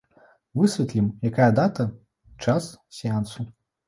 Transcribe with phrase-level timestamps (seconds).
[0.59, 1.85] Высветлім, якая дата,
[2.47, 3.47] час сеансу.